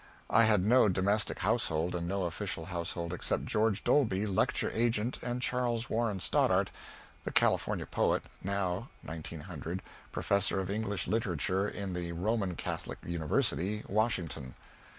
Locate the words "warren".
5.91-6.19